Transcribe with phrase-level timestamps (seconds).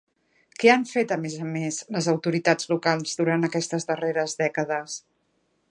[0.61, 4.99] Què han fet, a més a més, les autoritats locals durant aquestes darreres dècades?